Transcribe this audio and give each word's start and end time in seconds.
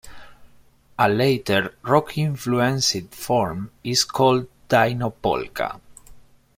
A 0.97 1.07
later, 1.07 1.75
rock-influenced 1.83 3.13
form 3.13 3.69
is 3.83 4.03
called 4.03 4.47
"dyno" 4.67 5.11
polka. 5.21 5.77